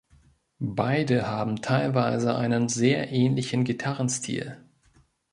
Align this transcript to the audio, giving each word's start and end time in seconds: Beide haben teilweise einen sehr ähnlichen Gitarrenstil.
Beide 0.63 1.27
haben 1.27 1.57
teilweise 1.61 2.35
einen 2.35 2.69
sehr 2.69 3.11
ähnlichen 3.11 3.63
Gitarrenstil. 3.65 4.57